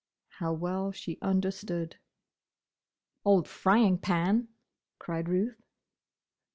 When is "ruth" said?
5.29-5.61